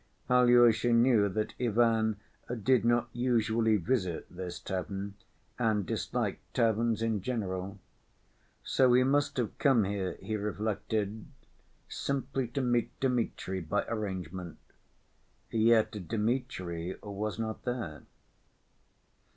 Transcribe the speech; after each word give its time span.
Alyosha 0.31 0.91
knew 0.93 1.29
that 1.29 1.53
Ivan 1.61 2.19
did 2.63 2.83
not 2.83 3.09
usually 3.13 3.77
visit 3.77 4.25
this 4.35 4.59
tavern 4.59 5.13
and 5.59 5.85
disliked 5.85 6.55
taverns 6.55 7.03
in 7.03 7.21
general. 7.21 7.77
So 8.63 8.93
he 8.93 9.03
must 9.03 9.37
have 9.37 9.55
come 9.59 9.83
here, 9.83 10.13
he 10.19 10.35
reflected, 10.37 11.27
simply 11.87 12.47
to 12.47 12.61
meet 12.61 12.99
Dmitri 12.99 13.59
by 13.61 13.85
arrangement. 13.87 14.57
Yet 15.51 15.91
Dmitri 16.07 16.95
was 17.03 17.37
not 17.37 17.61
there. 17.63 18.01